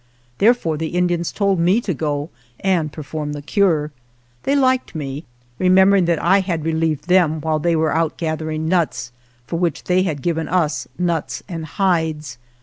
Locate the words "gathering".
8.17-8.67